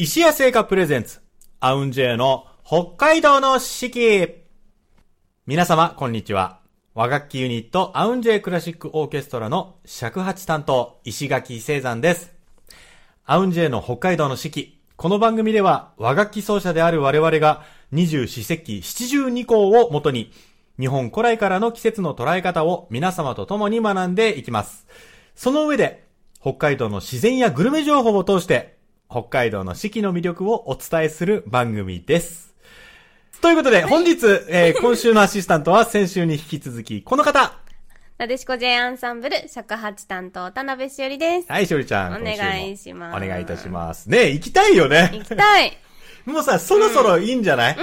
[0.00, 1.18] 石屋製菓プレゼンツ、
[1.58, 4.28] アウンジェイの北海道の四季。
[5.44, 6.60] 皆様、こんにちは。
[6.94, 12.32] 和楽器ユニット、アウンジェイクラシックオーケストラの尺八担当、石垣聖山です。
[13.24, 14.80] アウンジェイの北海道の四季。
[14.94, 20.30] この番組では、和楽器奏者である我々が、二十四節気七十二項をもとに、
[20.78, 24.86] 日本古来からの季節の捉え方を皆様と共に学んでいきます。
[25.34, 26.06] その上で、
[26.40, 28.77] 北海道の自然やグルメ情報を通して、
[29.10, 32.54] 北海道の四季の魅力をお伝えする番組です。
[33.40, 37.54] ということで、本日、えー 今週のアシスタントは先週に引き続き、この方
[38.18, 41.50] なでしこ J アンサンブル、尺八担当、田辺しおりです。
[41.50, 42.20] はい、しおりちゃん。
[42.20, 44.10] お願いしますお願いいたします。
[44.10, 45.10] ねえ行きたいよね。
[45.14, 45.78] 行きたい。
[46.26, 47.76] もうさ、そろそろいいんじゃない、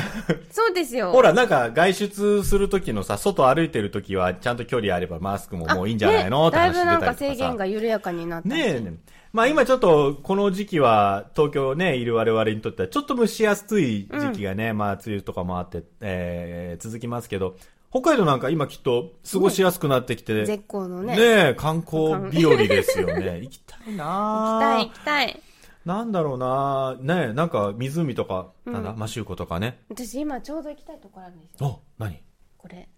[0.50, 1.12] そうですよ。
[1.12, 7.14] ほら、なんか、外出するときのさ、外歩いてるときは、ちゃんと距離あればマスクももういいんじゃないの、ねって話してだいぶなんか。
[7.14, 8.52] 制限が緩やかになったし。
[8.52, 8.92] ねえ、
[9.32, 17.56] まあ今ちょっと、この時期は、東京ね、いる我々にとっては、ちょっと蒸しやすい時期がね、まあ梅雨とかもあって、えー、続きますけど、
[17.90, 21.16] 北海道なんか今きっと過ごしやすくなってきて、絶好のね。
[21.16, 23.40] ねえ、観光日和ですよね。
[23.42, 25.42] 行きたいな行きたい行きたい。
[25.86, 29.80] なんだろうなねえ、なんか湖とか、なんだ、マシューコとかね。
[29.88, 31.66] 私今ちょうど行きたいところあるんですよ。
[31.68, 32.20] お、何？
[32.58, 32.88] これ。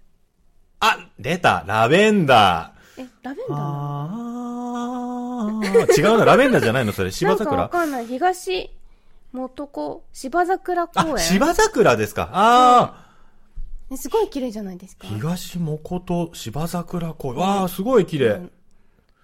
[0.80, 3.02] あ、出たラベンダー。
[3.02, 3.64] え、ラベンダーな
[5.40, 8.06] あー、違うな、ラベンダーじゃないのそれ、芝なんかわ桜かんない。
[8.06, 8.70] 東
[9.32, 11.18] 元子芝桜公あ、園。
[11.18, 12.30] 芝桜ですか。
[12.32, 13.04] あ
[13.90, 15.06] ねすごい綺麗じゃないですか？
[15.06, 15.14] ー、。
[15.14, 17.36] 東もこと芝桜公園。
[17.36, 18.40] わー、すごい綺麗。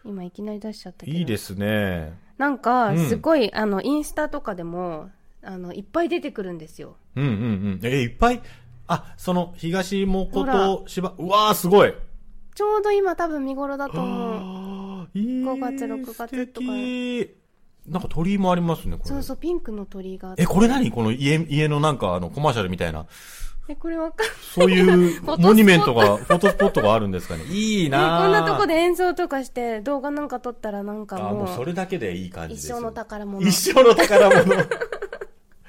[0.05, 1.17] 今いきなり出しちゃったけど。
[1.17, 2.23] いいですね。
[2.39, 5.11] なんかうん、すごい、あの、インスタとかでも、
[5.43, 6.97] あの、いっぱい出てくるんですよ。
[7.17, 7.35] うんうんう
[7.77, 7.81] ん。
[7.83, 8.43] え、いっぱい？
[8.87, 11.95] あ、その、東もこほと芝、うわー、すごい。
[12.55, 15.09] ちょうど今多分見頃だと思う。
[15.15, 16.67] いい5月6月とか
[17.87, 19.11] なんか鳥居もありますね、これ。
[19.11, 20.35] そうそう、ピンクの鳥居が。
[20.39, 20.91] え、これ何？
[20.91, 23.07] この家、家のなんかあの、コマーシャルみたいな。
[23.67, 24.37] え、これわかんない。
[24.43, 27.44] そういうモニュメントが、フォトスポットがあるんですかね。
[27.44, 32.77] いいねなぁこんなとこで演奏とかして動画なんか撮ったらなんかあもうそもう、れだけでいい感じですよ。
[32.77, 33.47] 一生の宝物。
[33.47, 34.65] 一生の宝物。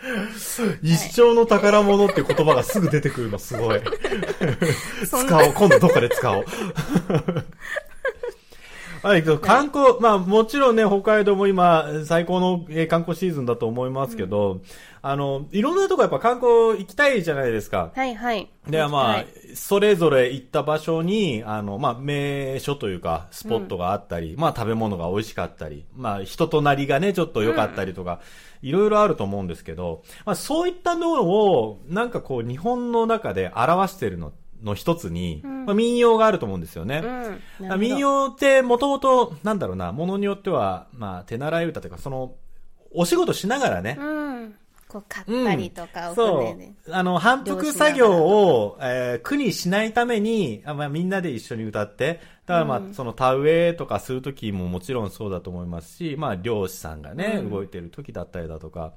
[0.84, 3.82] 一生の宝物って言葉がすぐ出てくるのすごい。
[5.08, 5.54] そん使おう。
[5.54, 6.46] 今度どっかで使おう。
[9.06, 14.62] はい、観光、まあもちろんね、北海道も今、最高のえー観光シーズンだと思いますけど、
[15.08, 17.92] あの、いろんなとこやっぱ観光行きたいじゃないですか。
[17.94, 18.50] はいはい。
[18.68, 28.20] ではまあはい、それぞれ行った場所に、あの、まあ、名所というか、スポットがあったり、まあ、食べ物が美味しかったり、まあ、人となりがね、ちょっと良かったりとか、
[28.64, 34.34] いろいろあると思うんですけど、まあ、そういったのを、なんかこう、日本の中で表してるの、
[34.64, 37.04] の一つに、んまあ、民謡があると思うんですよね。
[37.60, 37.80] うん。
[37.80, 42.34] 民謡って、もともと、なんだろうな、ものによっては、まあ、手習い歌というか、その、
[42.92, 44.56] お仕事しながらね、うん。
[44.96, 46.74] こう買ったりとか、おそ船で。
[46.88, 46.94] う。
[46.94, 52.94] あの、反復作業を、えー苦にしないために、あまあ、みんなで一緒に歌って、だからまあ、うん。
[52.94, 57.50] その田植えとかするときももちろんそうだと思いますし、まあ、漁師さんがね、うん。
[57.50, 58.94] 動いてる時だったりだとか、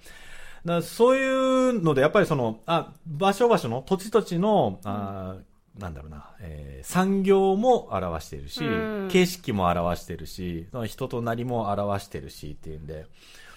[0.65, 1.25] だそうい
[1.71, 9.09] うので、やっぱりその、あ、場所場所の土地土地の、あーなんだろうな、えー産業も表しているし、うん。
[9.11, 13.07] 景色も表してるし、人となりも表してるしっていうんで、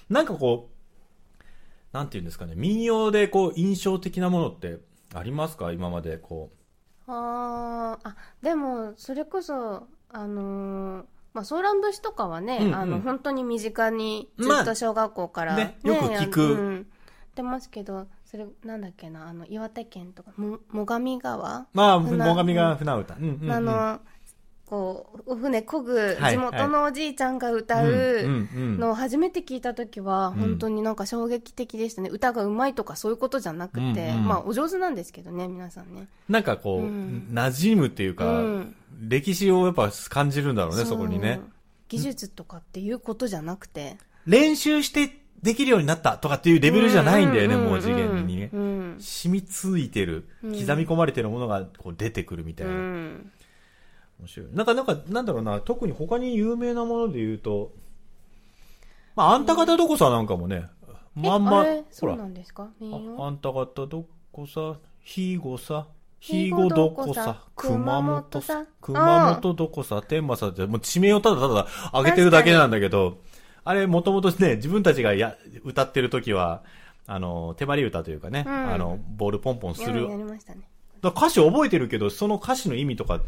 [0.09, 0.70] なんかこう、
[1.91, 4.79] なんていうんですかね、民謡でこう印象的なものって
[5.13, 5.71] ありますか？
[5.71, 6.49] 今までこ
[7.07, 12.75] あーあ、でも、それこそ、あのーまあ、ソーラン節とかはね、うんうん。
[12.75, 16.41] あの、本当に身近に、ずまあっと小学校から、ねよく聞く。
[16.41, 16.87] うん
[17.33, 21.59] 出ますけど、それ、なんだっけな、あの、岩手県とか、も、最上川？
[21.59, 21.67] う。
[21.73, 23.15] まあ、船最上が船歌。
[23.15, 23.99] うんうんうん、あの、
[24.71, 28.23] こう、お船漕ぐはい地元のおじいちゃんが歌う
[28.79, 32.09] のを初めて聞いた時は、ん本当になんか衝撃的でしたね。
[32.09, 36.07] 歌が上手いとかそういうことじゃなくて、まあお上手なんですけどね、皆さんね。
[36.29, 38.75] なんかこう、うん馴染むっていうか、うん
[39.09, 41.41] 歴史をやっぱ感じるんだろうね、そこにね。
[41.89, 43.97] 技術とかっていうことじゃなくて。
[44.25, 48.49] 練習してできるようになったとかっていうレベルじゃないんだよね、もう次元にね。
[48.53, 48.97] うん。
[49.01, 52.75] 染みついてる、うん刻み込まれてるものがこう出てくるみたいうな。
[52.75, 53.31] ん。
[54.21, 54.49] 面白い。
[54.53, 57.73] なんか、なんか、なんだろうな、特に他に有名なもので言うと、
[59.15, 60.67] まあ、あんた方どこさなんかもね、
[61.15, 61.65] まんま
[61.99, 62.13] ほら。
[62.13, 65.87] あんた方どこさ、ひごさ、
[66.19, 73.17] ひごどこさ、熊本さ、熊本どこさ、天満さって、もう地名をただただ上げてるだけなんだけど、
[73.63, 76.63] あれ、もともとね、自分たちがや、歌ってる時は、
[77.07, 78.53] あの、手張り歌というかね、うん。
[78.53, 80.03] あの、ボールポンポンする。
[80.03, 80.69] ややりましたね。
[81.03, 83.21] 歌詞覚えてるけど、その歌詞の意味とか、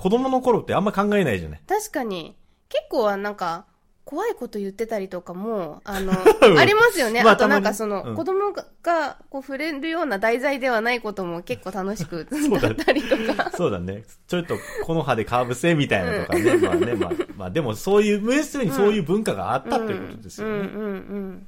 [0.00, 1.60] 子供の頃ってあんま考えないじゃない。
[1.68, 2.34] 確かに、
[2.70, 3.66] 結構はなんか、
[4.06, 6.12] 怖いこと言ってたりとかも、あの
[6.42, 7.22] う、んありますよね。
[7.22, 13.50] まああとなんかその、うん子供ががこう触れるような題材ではないことも結構楽しくうだだったりとか。
[13.54, 14.04] そうだね。
[14.26, 16.56] ちょっと、この葉でかぶせみたいなとかね。
[16.56, 20.54] まあね、まあ、まあでもそういう、要するにそういう文化があったっていうことですよね。
[20.54, 21.46] うんうんうん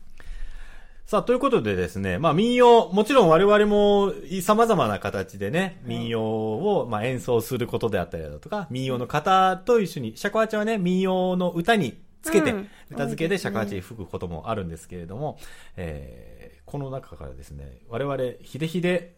[1.05, 12.69] さあ、ということでですね、まあ民謡、もちろん我々も様々な形でね、民謡をまあ演奏することであったりだとか、民謡の方と一緒に、尺八はね、民謡の歌につけて、うん。
[12.91, 15.39] 歌付けで尺八に吹くこともあるんですけれども、
[15.77, 19.11] えーこの中からですね、我々、秀秀、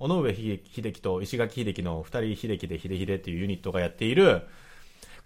[0.00, 4.42] 尾上秀秀樹と石垣秀樹の二人秀樹で秀秀っていうユニットがやっている、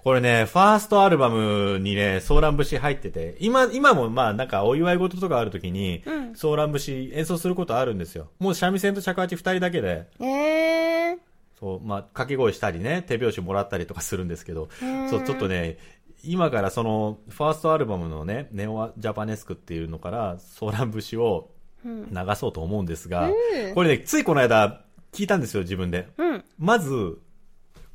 [0.02, 8.30] これね、ファーストアルバムにね、ソーラン節入ってて、今、今もまあなんかお祝い事とかあるときに、うんソーラン節演奏することあるんですよ。
[8.38, 10.26] もう三味線と尺八二人だけで、うん。
[10.26, 11.18] えー。
[11.58, 15.76] そう、まあ掛け声したりね、手拍子もらったりとかするんですけど、うんそう、ちょっとね、
[16.24, 21.50] 今からその、ファーストアルバムのね、ネオジャパネスクっていうのから、ソーラン節を
[21.84, 22.08] うん。
[22.10, 24.82] 流そうと思うんですが、うんこれね、ついこの間
[25.12, 26.08] 聞いたんですよ、自分で。
[26.16, 26.44] うん。
[26.58, 27.18] まず、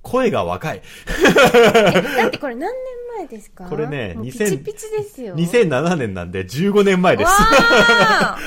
[0.06, 0.82] 声が若い。
[1.08, 3.66] え、だってこれ何年前ですか？
[3.66, 5.36] これねもう2000ピチピチですよ。
[5.36, 7.28] 2007年なんで15年前です。
[7.28, 8.38] わ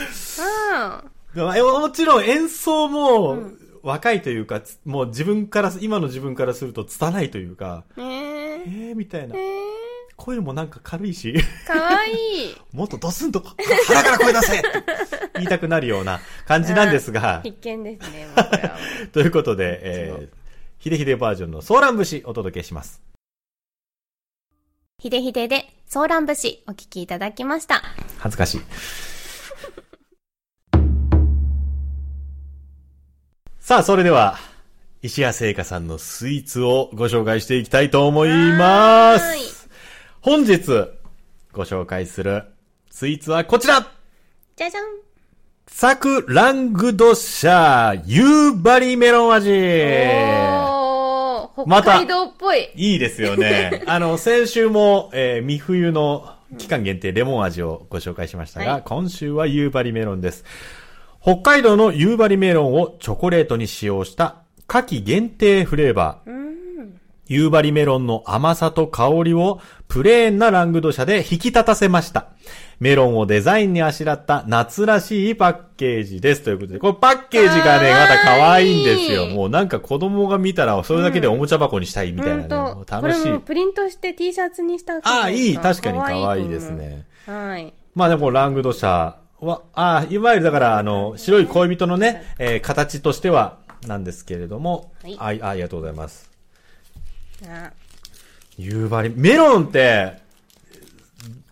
[1.34, 8.04] ー でもちろん演奏もうん若いというか、つもう自分から、今の自分からすると拙いというか、うん。
[8.10, 8.92] ええー。
[8.92, 9.38] ーみたいなえ。
[9.38, 9.48] ー。
[10.16, 11.32] 声もなんか軽いし、
[11.64, 12.16] かわいい。
[12.76, 13.40] もっとドスンと
[13.86, 14.68] 腹から声出せって
[15.36, 18.26] 言いたくなるような感じなんですが、必見ですね。
[19.14, 20.28] ということで、えー、
[20.78, 23.02] ヒデヒデバージョンのソーラン節お届けします。
[25.00, 27.82] ひでひでで、ソーラン節お聞きいただきました。
[28.18, 28.60] 恥ずかしい。
[33.58, 34.38] さあ、それでは、
[35.02, 39.68] 石谷製菓さんのスイーツをご紹介していきたいと思います。
[40.20, 40.60] 本日、
[41.52, 42.44] ご紹介する
[42.90, 43.84] スイーツはこちら
[44.56, 44.84] じゃじゃん。
[45.66, 49.50] サクラングドシャー夕張メロン味
[51.66, 52.68] 北海道っぽい。
[52.74, 53.82] いいですよね。
[53.88, 60.44] あの、先週も、えー、未冬の期間限定レモン味をご紹介しましたが、はい今週は夕張メロンです。
[61.20, 66.30] 北海道の夕張メロンをチョコレートに使用した夏季限定フレーバー。
[66.30, 67.00] うん。
[67.26, 72.28] 夕張メロンの甘さと香りをプレーンなラングド社で引き立たせました。
[72.80, 76.42] メロンをデザインにあしらった夏らしいパッケージです。
[76.42, 79.26] ということで、これパッケージがね、また可愛いんですよ。
[79.26, 82.44] もうなんか子供が見たらそれだけでおもちゃ箱にしたいみたいなね。
[82.44, 83.40] うと楽しいこれも。
[83.40, 85.56] プリントして T シャツにしたらああ、いい。
[85.56, 86.70] か確かに可愛いです。
[86.70, 87.04] ね。
[87.26, 87.72] はい。
[87.94, 96.30] まあでもラングド社は、ああ、いわゆるだから、あの、白い恋人のね、えー形としては、なんですけれども、はいあいありがとうございます。
[97.46, 97.72] あ
[98.56, 100.18] 夕張、メロンって、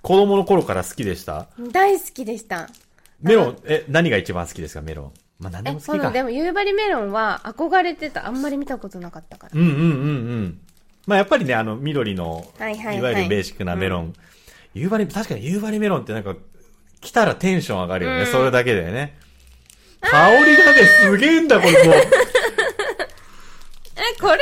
[0.07, 1.49] 子供の頃から好きでした？
[1.73, 2.69] 大好きでした。
[3.21, 5.13] メロン、え、何が一番好きですか、メロン。
[5.41, 6.13] まあ何でえ、も好きか。
[6.13, 8.29] でも夕張メロンは憧れてた。
[8.29, 9.53] あんまり見たことなかったから。
[9.61, 9.83] うんうんうんう
[10.43, 10.61] ん。
[11.09, 14.15] まあやっぱりね、あの、緑の、はいはいはいいわゆるベーシックなメロン。
[14.75, 16.37] 夕張、確かに夕張メロンってなんか、
[17.01, 19.19] 来たらテンション上がるよね、うんそれだけでね。
[20.03, 21.95] 香りがね、すげえんだ、これもう。
[23.97, 24.39] え、これ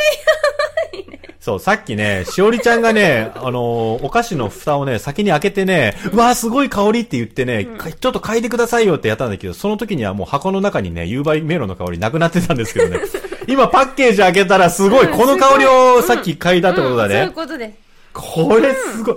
[1.45, 13.01] そう、さっきね、しおりちゃんがね、 あのーお菓子の蓋をね、先に開けてね、うわーすごい香りって言ってね、かちょっと嗅いでくださいよってやったんだけど、その時にはもう箱の中にね、夕張メロンの香りなくなってたんですけどね。
[13.47, 17.33] 今パッケージ開けたらすごい、うんこの香りをさっき嗅いだってことだうんそういうね。
[17.35, 17.75] ことです。
[18.15, 19.17] これすごい。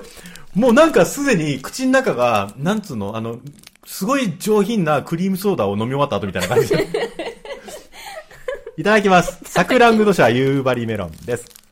[0.53, 3.37] もうなんかすでに口の中が、なんつうの、あの、
[3.85, 6.87] すごい上品なクリームソーダを飲み終わった後みたいな感じで。
[8.75, 9.39] いただきます。
[9.45, 11.66] サクラングドシャ夕張メロンです。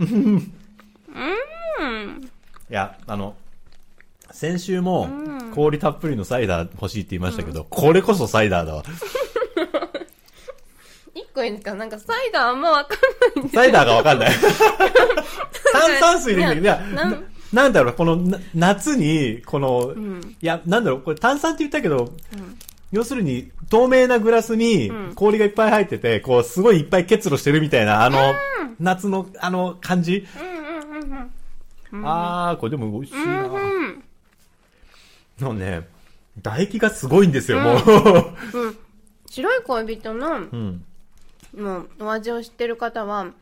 [0.00, 0.04] う
[1.84, 2.20] ん。
[2.70, 3.36] いや、あの、
[4.30, 5.08] 先週も
[5.54, 8.82] 氷たっぷりのサイダー欲しいって言いましたけど、これこそサイダーだわ。
[11.14, 12.94] 一個いいんですかなんかサイダーあんまわか
[13.40, 13.48] んない。
[13.50, 14.30] サイダーがわかんない。
[15.72, 17.10] 炭酸水でいいんだけど、なん？
[17.10, 17.18] な
[17.52, 22.12] なんだろう、このな夏に、この、んいや、なんだろう、これ炭酸って言ったけど、
[22.92, 28.18] 要するに、透明なグラスにん氷がいっぱい入ってて、こう、すごいいっぱい結露してるみたいな、あの、
[28.80, 30.26] 夏の、あの、感じ。
[30.40, 31.30] うんうんうん
[31.92, 32.08] うん。
[32.08, 33.46] あー、これでも美味しいな。
[33.46, 34.04] うん。
[35.38, 35.88] のね、
[36.42, 38.58] 唾液がすごいんですよ、もう。
[38.58, 38.78] うん。
[39.28, 40.84] 白い恋人の、うん。
[41.56, 43.32] もう、お味を知ってる方は、も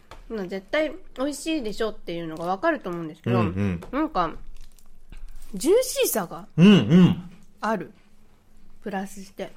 [0.43, 3.81] う絶対美味しいでしょっていうのがわかると思うんですけうん、ど、うん。
[3.93, 4.31] なんか、
[5.55, 7.31] ジューシーさがうん、うん。
[8.83, 9.51] プラスして。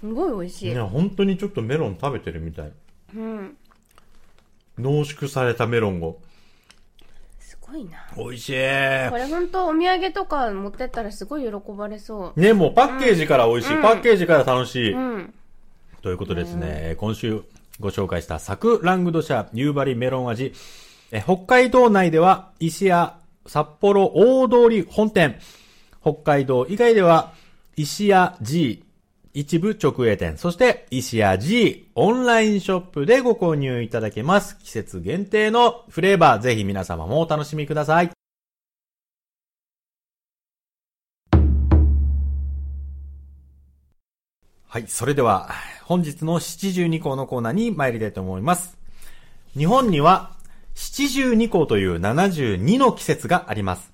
[0.00, 0.70] すごい美味しい。
[0.70, 2.72] いや、本当にちょっとメロン食べてるみたい。
[3.14, 3.56] うん。
[4.78, 6.18] 濃縮されたメロンを。
[7.38, 8.06] すごいな。
[8.16, 8.52] 美味しい。
[9.10, 13.76] これ本当お土産とか持ってったらすごい喜ばれそね、もうパッケージから美味しい。
[13.76, 14.92] うんパッケージから楽しい。
[14.92, 14.96] う。
[14.96, 15.34] うん。
[16.02, 17.42] ということですね、今週
[17.80, 20.52] ご紹介したサクラングド社夕張メロン味。
[21.12, 25.38] え北海道内では石屋札幌大通本店。
[26.02, 27.32] 北海道以外では
[27.78, 28.82] 石屋 G
[29.34, 30.38] 一部直営店。
[30.38, 34.56] そして石屋 G オンラインショップでご購入いただけます。
[34.56, 36.40] 季節限定のフレーバー。
[36.40, 38.10] ぜひ皆様もお楽しみください。
[44.68, 44.86] はい。
[44.88, 45.50] それでは、
[45.84, 48.78] 本日の七十二項のコーナーに参りたいと思います。
[49.54, 50.32] 日本には、
[50.74, 53.92] 七十二項という72の季節があります。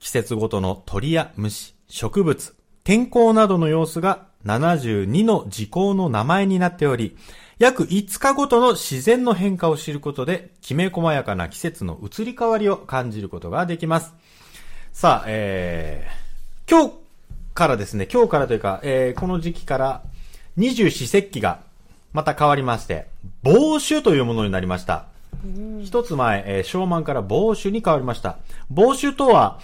[0.00, 7.16] 季節ごとの鳥や虫、植物、天候などの様子が72の時効の名前になっており、
[7.58, 14.12] 約5日ごとの自然の変化を知ることで、きめ細やかな季節の移り変わりを感じることができます。
[14.92, 16.94] さあ、えー、今日
[17.54, 20.02] からですね、今日からというか、えー、この時期から
[20.56, 21.60] 二十四節気が
[22.12, 23.06] また変わりまして、
[23.44, 25.06] 防酒というものになりました。
[25.82, 28.38] 一つ前、えー、小満から防酒に変わりました。
[28.70, 29.60] 防酒とは、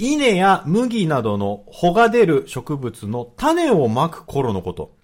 [0.00, 4.94] 稲や麦などの穂が出る植物の種をまく頃のこと。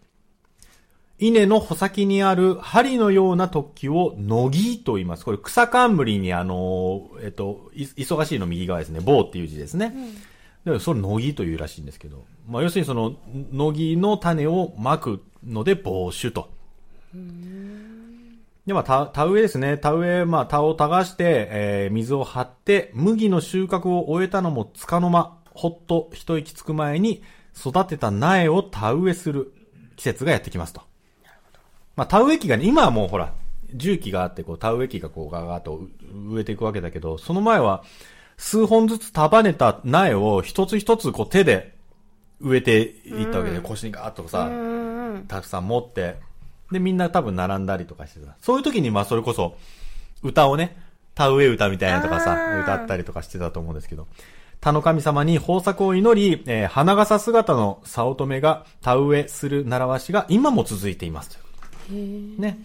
[1.18, 5.24] 稲の穂先にある針のような突起を乃木と言います。
[5.26, 9.00] これ草冠にあの、えっと、い忙しいの右側ですね。
[9.00, 9.94] 棒っていう字ですね。
[10.64, 12.24] でそれ乃木というらしいんですけど。
[12.48, 13.16] まあ要するにその、
[13.52, 16.48] 乃木の種をまくので防酒と。
[18.66, 19.78] で、まあ、田、田植えですね。
[19.78, 27.22] 田植え、まあ、田を耕して、えー、水を張って、麦の収穫を終えたのもつかの間、ほっと一息つく前に、
[27.56, 29.52] 育てた苗を田植えする
[29.94, 30.82] 季節がやってきますと。
[31.94, 33.32] まあ、田植え機がね、今はもうほら、
[33.72, 35.86] 重機があって、こう、田植え機がこう、ガーガーと
[36.28, 37.84] 植えていくわけだけど、その前は、
[38.36, 41.74] 数本ずつ束ねた苗を一つ一つこう手で
[42.40, 45.26] 植えていったわけで、腰にガーッとさ、うんうん。
[45.26, 46.16] たくさん持って、
[46.70, 48.36] で、みんな多分並んだりとかしてた。
[48.40, 49.56] そういう時に、まあ、それこそ、
[50.22, 50.76] 歌をね、
[51.14, 54.06] 田植え歌みたいなのとかさ歌ったりとかしてたと思うんですけど、
[54.60, 61.38] 田の神様に豊作を祈り、えー花笠姿の早乙女が田植えする習わしが今も続いています。
[61.90, 62.58] ね。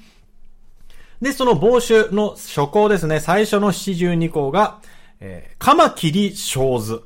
[1.21, 4.79] で、その帽子の初項ですね、最初の七十二項が、
[5.19, 7.03] えー、カマキリ小図。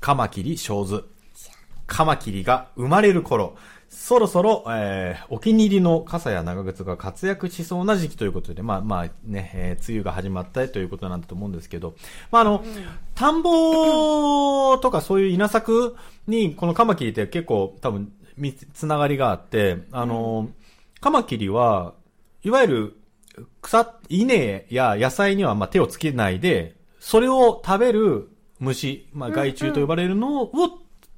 [0.00, 1.04] カマキリ小図。
[1.86, 3.56] カマキリが生まれる頃、
[3.90, 11.96] そろそろ、えー、お気に入りの傘や長靴が活躍しそうな時期ということで、まあまあね、えー梅雨が始まったということなんだと思うんですけど、
[12.30, 12.64] まああの、
[13.16, 15.96] 田んぼとかそういう稲作
[16.28, 20.50] に、このカマキリって結構多分、みつながりがあって、あの、
[21.00, 21.94] カマキリは、
[22.44, 22.96] いわゆる
[23.60, 28.28] 草、稲や野菜にはまあ手をつけないで、それを食べる
[28.60, 30.52] 虫、まあ害虫と呼ばれるのを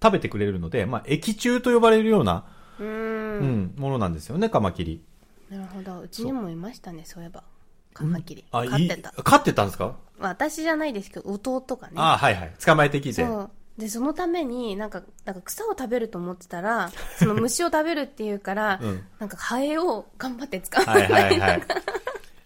[0.02, 2.46] 食べてくれるので、まあ液虫と呼ばれるような、
[2.80, 5.02] うんん、ものなんですよね、カマキリ。
[5.50, 6.00] なるほど。
[6.00, 7.44] うちにもいましたね、そういえば。
[7.92, 8.44] カマキリ。
[8.50, 9.12] あ、飼ってたい。
[9.22, 11.94] 飼ってたんですか、私じゃないですけど、弟がね。
[11.96, 12.52] あはいはい。
[12.64, 13.12] 捕まえてきて。
[13.12, 13.50] そう。
[13.78, 21.46] で、そのために、なんか、なんか草を食べると思ってたら、 その虫を食べるっていうから、うんなんかハエを頑張って捕まはいえたりとか。
[21.46, 21.62] はいはい。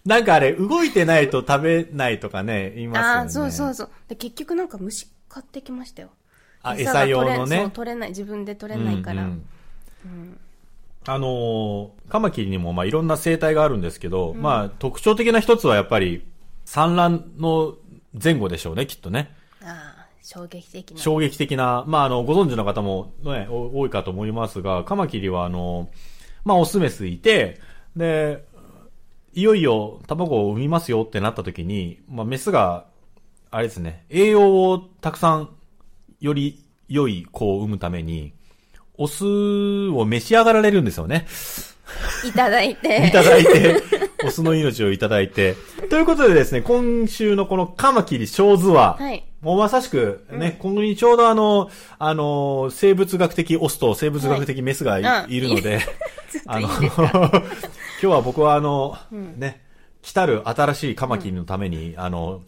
[0.05, 3.07] なんかあれ、動いてないと食べないとかね、言いますよね。
[3.09, 3.89] ああ、そうそうそう。
[4.07, 6.09] で、結局なんか虫買ってきましたよ。
[6.63, 7.69] あ、が餌用のね。
[7.73, 8.09] 取れない。
[8.09, 9.23] 自分で取れないから。
[9.23, 9.47] うんうん
[11.05, 16.25] あのーカマキリにもまあいろんな生態があるんですけど、まあ特徴的な一つはやっぱり
[16.65, 17.75] 産卵の
[18.21, 19.33] 前後でしょうね、きっとね。
[19.61, 20.97] ああ、衝撃的な。
[20.97, 25.89] 衝撃的な、まああの、ご存知の方もね、お多いかと思いますが、カマキリはあの、
[26.43, 27.59] まあオスメスいて、
[27.95, 28.45] で、
[29.33, 32.85] いよいよ卵を産みますよってなった時に、まあメスが、
[33.51, 35.49] あれですね、栄養をたくさん
[36.19, 38.33] より良い子を産むために、
[38.97, 41.27] オスを召し上がられるんですよね。
[42.25, 43.07] いただいて。
[43.07, 43.81] いただいて、
[44.25, 45.55] オスの命をいただいて。
[45.89, 49.23] ということでですね、今週のこのカマキリ小図は、はい。
[49.41, 55.79] もうまさしくね、ここにちょうどあの、あの、生物学的オスと生物学的メスがい,、はいるので、
[56.47, 57.43] あの、 今か
[57.99, 59.61] 日は僕はあの、んね、
[60.01, 62.41] 来たる新しいカマキリのために、あの、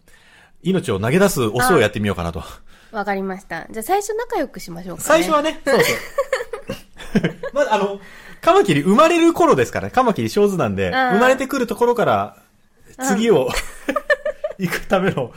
[0.64, 2.44] 命を投げ出すオスをやってみようかなと。
[2.92, 3.68] わかりました。
[3.70, 5.08] じゃあ最初仲良くしましょうか、ね。
[5.08, 5.86] 最初はね、そうそう。
[7.54, 8.00] まだあの、
[8.42, 12.38] カマキリ生まれる頃ですからね、カマキリ小図なんで、ん生まれてくるところから、
[13.04, 13.50] 次を、
[14.58, 15.34] 行くための、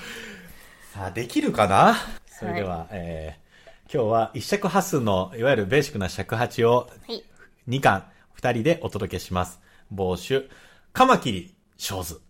[0.92, 1.96] さあ、できるかな？
[2.26, 7.22] それでは、えー、今日は一尺八寸の、いわゆるベーシックな尺八をはい。
[7.68, 8.04] 2巻、
[8.40, 9.60] 2人でお届けします。
[9.90, 10.48] 帽子、
[10.92, 12.20] カマキリ小図。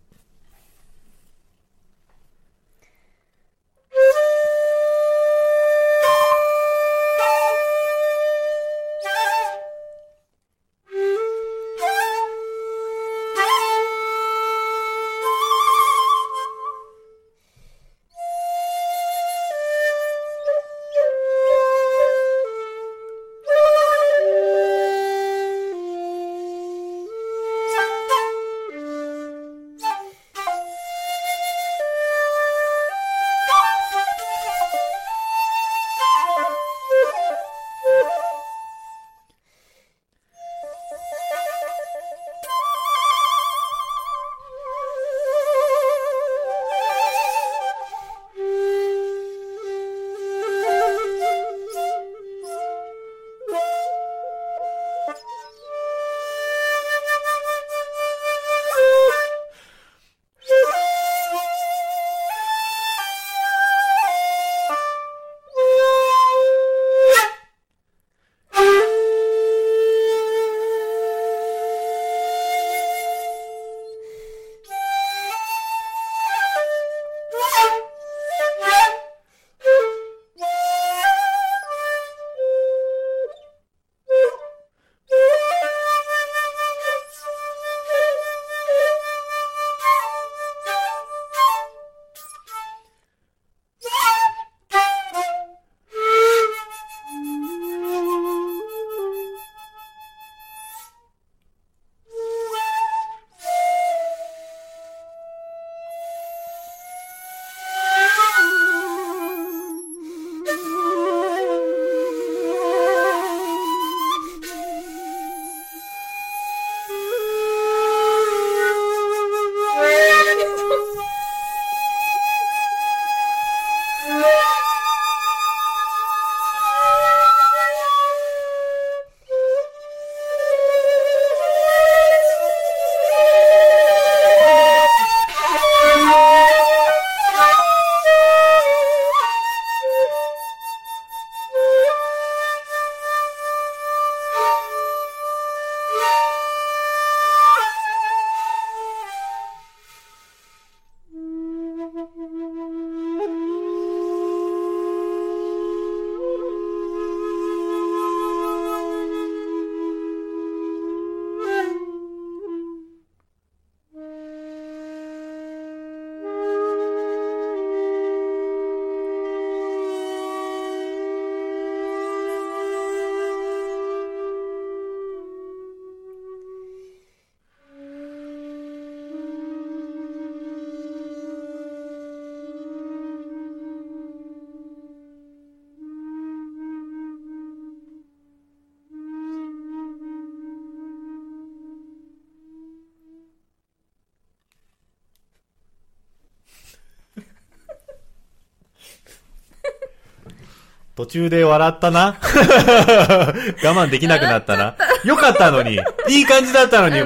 [201.03, 202.15] 途中で笑ったな。
[203.61, 204.75] 我慢できなくなったな。
[205.03, 205.77] よかったのに。
[206.07, 207.01] いい感じだったのに。
[207.01, 207.05] あ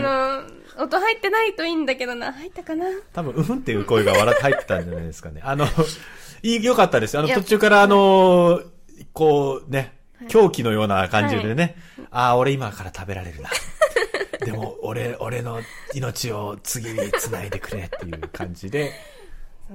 [0.78, 2.32] の、音入ってないといいんだけどな。
[2.32, 2.86] 入ったかな？
[3.12, 5.42] 多分、うんっていう声が笑って入ってたんじゃないですかね。
[5.44, 5.66] あの、
[6.44, 7.18] いい、よかったです。
[7.18, 8.62] あの、途中からあの、
[9.14, 11.76] こうね、狂気のような感じでね、
[12.12, 13.50] ああ、俺今から食べられるな。
[14.46, 15.60] でも、俺、俺の
[15.96, 18.94] 命を次に繋いでくれっていう感じで、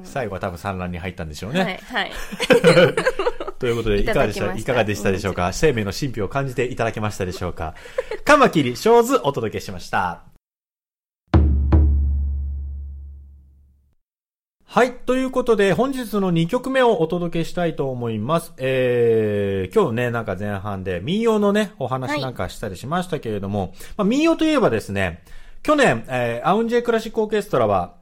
[0.04, 1.60] 最後は多分産卵に入ったんでしょうね。
[1.62, 2.12] はい、はい。
[3.62, 4.52] ということで、いかがでした？
[4.56, 5.52] いかがでしたでしょうか？
[5.52, 7.74] 生命の神秘を感じていただけましたでしょうか？
[8.26, 10.24] カマキリ、ショーズお届けしました。
[14.64, 14.94] はい。
[14.94, 18.52] ということで、本日の2曲目をお届けしたいと思います。
[18.56, 25.22] えー、今日ね、なんか前半で民謡のね、お話なんかしたりしましたけれども、まあ民謡といえばですね、
[25.62, 28.01] 去年、えー、アウンジェクラシックオーケストラは、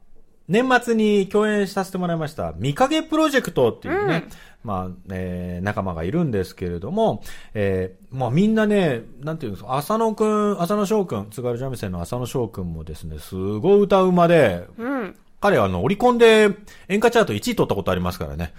[0.51, 4.25] 年末に共演させてもらいました、見影プロジェクトっていうね、
[4.63, 15.15] まあ、えー仲間がいるんですけれども、えーまあみんなね、なんていうんですか、浅野くん、浅野翔くん、津軽三味線の浅野翔くんもですね、すごい歌うまで、うん。
[15.39, 16.49] 彼はあの、オリコンで
[16.87, 18.53] 演歌チャート1位取ったことありますからね。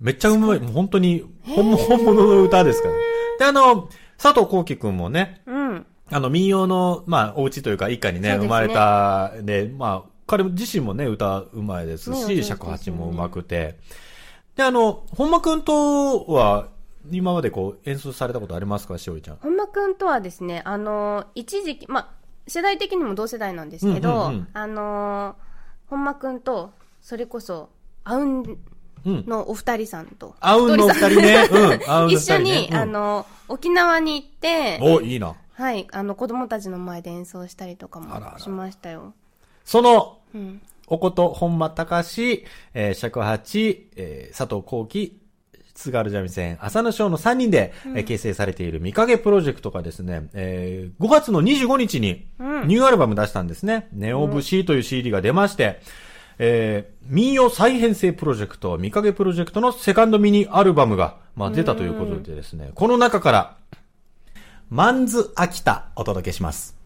[0.00, 2.94] めっちゃうまい、もう本当に本物本物の歌ですから。
[3.40, 5.86] で、あの、佐藤幸輝くんもね、うん。
[6.10, 13.78] あの、民謡の、まあ、お家というか、一家にね、ね生まれた、で、まあ、彼自身もね、歌うまいですし、尺八もうまくて。
[14.54, 16.68] で、あの、本間くんとは、
[17.10, 19.36] 今までこう、演奏されたことありますか、しおりちゃん？
[19.38, 22.08] 本間くんとはですね、あの、一時期、まあ、
[22.46, 25.36] 世代的にも同世代なんですけど、うんうんうんあの、
[25.86, 27.70] 本間くんと、それこそ、
[28.04, 28.58] アウン
[29.06, 29.24] うん。
[29.26, 31.48] のお二人さんと、アウンのお二人ね。
[31.50, 32.10] うん。
[32.10, 35.34] 一緒に、あ、の、沖縄に行って、うんお、いいな。
[35.52, 39.14] はい、あの、子供たちの前で演奏したりとかもしましたよ。
[39.64, 40.60] その、うん。
[40.86, 45.18] おこと、本間隆、えー、尺八、えー、佐藤幸輝、
[45.78, 53.88] 津軽三味線、浅野翔の3人で、えー形成されている見影プロジェクトがですね、えー5月の25日にうんニューアルバム出したんですね。
[53.92, 55.80] ネオブシーという CD が出まして、
[56.38, 63.56] えー民謡再編成プロジェクト、見影プロジェクトのセカンドミニアルバムが、まあ、出たということでですね、この中から、
[64.68, 66.77] マンズ秋田お届けします。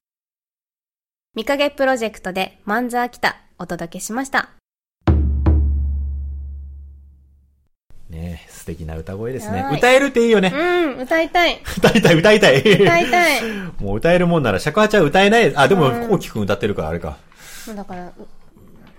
[1.35, 4.51] 見影プロジェクトで、マンザー来た、お届けしました。
[8.11, 9.63] ねえ素敵な歌声ですね。
[9.63, 10.53] はい歌えるっていいよね。
[10.55, 11.63] うん、歌いたい。
[11.79, 12.61] 歌いたい、歌いたい。
[12.61, 13.43] 歌いたい。
[13.81, 15.57] もう歌えるもんなら、尺八は歌えない。
[15.57, 17.17] あ、でも、うんこうきくん歌ってるから、あれか。
[17.75, 18.13] だから、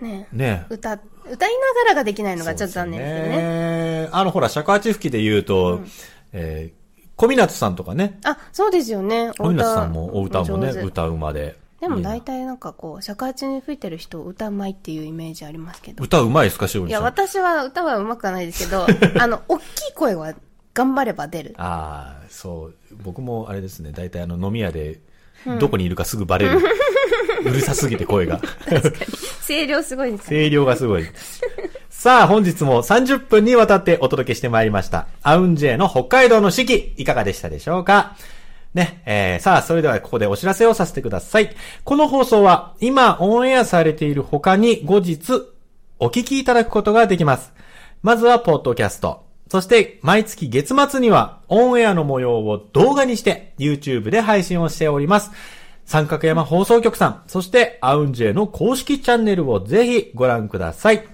[0.02, 0.74] うねねえ。
[0.74, 0.94] 歌、
[1.30, 3.38] 歌いながらができないのがちょっと残念ですけどね。
[3.38, 4.10] ね。
[4.12, 5.82] あの、ほら、尺八吹きで言うと、
[6.32, 8.18] えー、小湊さんとかね。
[8.24, 9.30] あ、そうですよね。
[9.38, 11.62] 小湊さんもお歌もね、歌うまで。
[11.84, 16.02] でも大体なんかこう、尺八に吹いてる人、歌うまいっていうイメージありますけど。
[16.02, 17.04] 歌うまいですか、しおいや、りさん？
[17.04, 18.88] 私は歌は上手くはないですけど、
[19.22, 20.34] あの、大きい声は
[20.74, 21.56] 頑張れば出る。
[21.58, 22.74] ああ、そう。
[23.04, 25.02] 僕もあれですね、大体あの、飲み屋で、
[25.60, 26.58] どこにいるかすぐバレる。
[27.46, 28.40] うるさすぎて声が。
[29.46, 30.38] 声量すごいですね。
[30.38, 31.06] 声量がすごい。
[31.90, 35.08] さあ、本日も30分にわたってお届けしてまいりました。
[35.22, 38.16] アウンジェの北海道の四季、いかがでしたでしょうか？
[38.74, 41.56] ね、えー、さあ、それではここでお知らせをさせてください。
[41.84, 45.44] この放送は、今オンエアされている他に後日、
[46.00, 47.54] お聞きいただくことができます。
[48.02, 49.26] まずは、ポッドキャスト。
[49.50, 55.30] そして、毎月月末には、オンエアの模様を動画にして、YouTube で配信をしております。
[55.86, 61.06] 三角山放送局さん、そして、アウンジェの公式チャンネルをぜひご覧ください。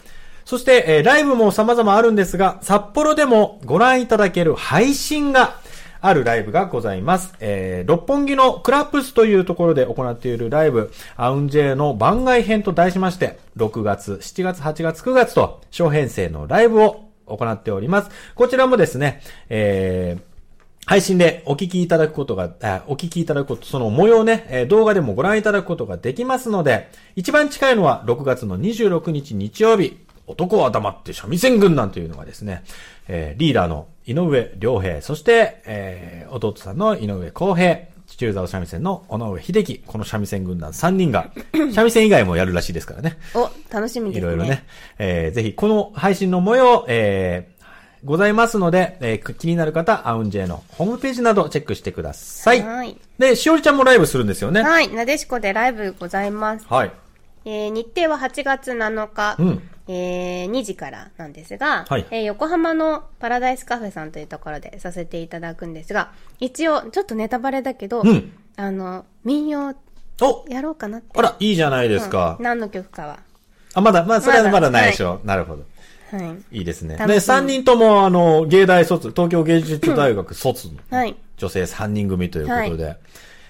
[0.46, 5.60] そして、えーライブも様々あるんですが、札幌でもご覧いただける配信が
[6.02, 7.34] あるライブがございます。
[7.40, 18.12] えー六本木のクラップスというところで行っているライブ、アウンジェの番外編と題しまして、6月、7月、8月、9月と、小編成のライブを行っております。
[18.36, 20.30] こちらもですね、えー
[20.86, 22.50] 配信でお聞きいただくことが、
[22.88, 30.00] お聞きいただくこと、その模様ね、動画でもご覧いただくことができますので、一番近いのは6月の26日日曜日、
[30.30, 32.64] 男は黙って三味線軍団というのがですね、
[33.08, 37.80] えーリーダーの井上良平、そして、えー弟さんの井上康平、
[38.18, 41.32] 中座三味線の尾上秀樹、この三味線軍団3人が、
[41.74, 43.18] 三味線以外もやるらしいですからね。
[43.36, 44.34] お、楽しみですね。
[44.34, 44.64] いろいろね。
[44.98, 47.60] えーぜひ、この配信の模様、えー
[48.06, 52.62] ございますので、えー気になる方、アウンジェのホームページなどチェックしてください。
[52.64, 52.98] はい。
[53.18, 54.64] で、しおりちゃんもライブするんですよね。
[54.64, 54.88] はい。
[54.88, 56.66] なでしこでライブございます。
[56.70, 56.92] はい。
[57.46, 69.74] えー日程は8月7日、うんえー2時からなんですが、はいえー横浜のパラダイスカフェさんというところでさせていただくんですが、一応、ちょっとネタバレだけど、うんあの、民謡
[70.22, 71.08] おやろうかなって。
[71.18, 72.36] あら、いいじゃないですか。
[72.38, 73.20] うん何の曲かは。
[73.74, 75.22] あ、まだ、まだ、それはままだだないでしょ。
[75.24, 75.64] なるほど。
[76.12, 76.58] はい。
[76.60, 76.96] いいですね。
[76.98, 81.16] で、3人とも、あの、芸大卒、東京芸術大学卒のはい。
[81.38, 82.98] 女性3人組ということで、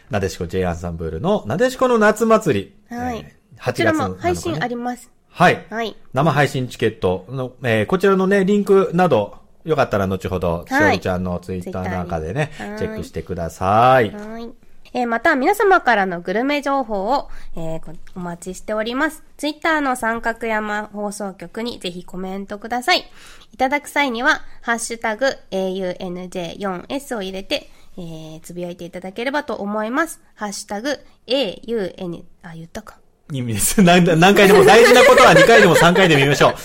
[0.09, 2.95] なでしこ J アンサンブールのなでしこの夏祭り。
[2.95, 3.29] はいえーこ
[3.61, 4.35] 8月7ちらも配。
[4.35, 5.11] 信あります。
[5.29, 5.65] はい。
[5.69, 5.95] はい。
[6.13, 14.11] 生配信チケットの、えーこちらのね、リンクなど、よかったら後ほど、しおりちゃんのツイッターなんかでね、はいチェックしてください。
[14.11, 14.49] はい。
[14.91, 19.23] えーまた、皆様からのグルメ情報を、えーこお待ちしております。
[19.37, 23.05] ツイッターの三角山放送局にぜひコメントください。
[23.53, 30.21] いただく際には、ハッシュタグ、AUNJ4S を入れて、えーつぶやいていただければと思います。
[30.35, 32.97] ハッシュタグ、AUN、あ、言ったか。
[33.31, 33.81] 意味です。
[33.83, 36.55] 何何回でも大事なことは2回でも3回でも言いましょう。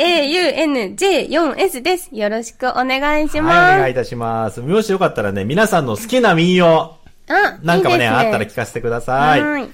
[0.00, 2.08] AUNJ4S です。
[2.12, 3.56] よろしくお願いします。
[3.56, 4.60] はい、お願いいたします。
[4.60, 6.96] もしよかったらね、皆さんの好きな民謡
[7.28, 9.42] あ、なんかもね、いいですあったら聞かせてください。
[9.42, 9.68] はい。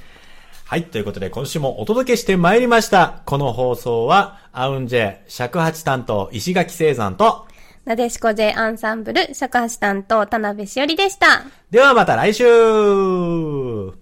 [0.64, 0.84] はい。
[0.84, 3.22] ということで、今週もお届けしてまいりました。
[3.26, 7.46] この放送は、アウンジェ、尺八担当、石垣聖山と、
[7.84, 11.44] なでしこ J アンサンブル、尺八担当、田辺しおりでした。
[11.70, 14.01] ではまた来週